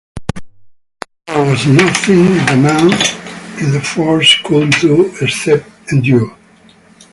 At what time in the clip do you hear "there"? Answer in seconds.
1.27-1.51